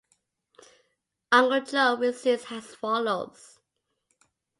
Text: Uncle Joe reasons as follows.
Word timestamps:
Uncle 1.31 1.63
Joe 1.63 1.95
reasons 1.95 2.43
as 2.49 2.73
follows. 2.73 3.59